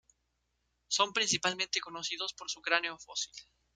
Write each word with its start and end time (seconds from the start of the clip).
Son 0.87 1.13
principalmente 1.13 1.79
conocidos 1.79 2.33
por 2.33 2.49
su 2.49 2.59
cráneo 2.63 2.97
fósil. 2.97 3.33